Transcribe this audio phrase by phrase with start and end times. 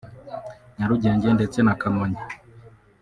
[0.75, 2.21] Nyarugenge ndetse na Kamonyi